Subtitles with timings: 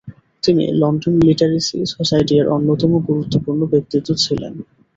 [0.43, 4.53] তিনি London literacy society এর অন্যতম গুরুত্বপূর্ণ ব্যক্তিত্ব ছিলেন।